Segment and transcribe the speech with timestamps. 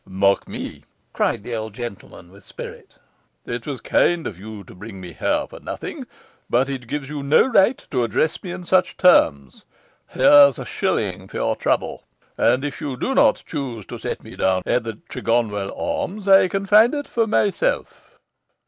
[0.03, 2.95] 'Mark me,' cried the old gentleman with spirit.
[3.45, 6.07] 'It was kind in you to bring me here for nothing,
[6.49, 9.63] but it gives you no right to address me in such terms.
[10.07, 14.35] Here's a shilling for your trouble; and, if you do not choose to set me
[14.35, 18.17] down at the "Tregonwell Arms", I can find it for myself.